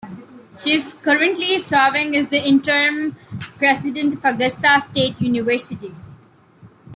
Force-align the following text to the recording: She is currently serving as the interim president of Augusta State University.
She 0.57 0.71
is 0.73 0.95
currently 0.95 1.59
serving 1.59 2.15
as 2.17 2.29
the 2.29 2.43
interim 2.43 3.15
president 3.59 4.15
of 4.15 4.25
Augusta 4.25 4.81
State 4.81 5.21
University. 5.21 5.93